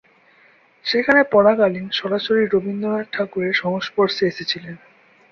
সেখানে 0.85 1.21
পড়াকালীন 1.31 1.87
সরাসরি 1.91 2.43
রবীন্দ্রনাথ 2.45 3.07
ঠাকুরের 3.13 3.53
সংস্পর্শে 3.55 4.23
এসেছিলেন। 4.27 4.75